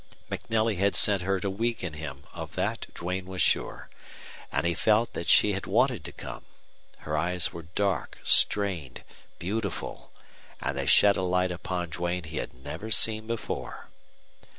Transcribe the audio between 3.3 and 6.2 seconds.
sure. And he felt that she had wanted to